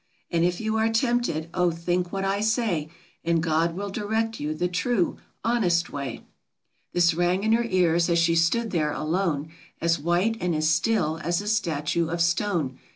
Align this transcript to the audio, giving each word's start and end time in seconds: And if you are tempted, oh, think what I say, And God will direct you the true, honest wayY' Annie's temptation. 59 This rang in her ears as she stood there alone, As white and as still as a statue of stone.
And 0.31 0.43
if 0.43 0.59
you 0.59 0.77
are 0.77 0.89
tempted, 0.89 1.51
oh, 1.53 1.69
think 1.69 2.11
what 2.11 2.25
I 2.25 2.39
say, 2.41 2.89
And 3.23 3.39
God 3.43 3.75
will 3.75 3.91
direct 3.91 4.39
you 4.39 4.55
the 4.55 4.67
true, 4.67 5.17
honest 5.43 5.89
wayY' 5.91 6.23
Annie's 6.23 6.23
temptation. 6.23 6.93
59 6.93 6.93
This 6.93 7.13
rang 7.13 7.43
in 7.43 7.51
her 7.51 7.63
ears 7.65 8.09
as 8.09 8.17
she 8.17 8.33
stood 8.35 8.71
there 8.71 8.93
alone, 8.93 9.51
As 9.79 9.99
white 9.99 10.37
and 10.41 10.55
as 10.55 10.67
still 10.67 11.19
as 11.23 11.39
a 11.39 11.47
statue 11.47 12.07
of 12.09 12.19
stone. 12.19 12.79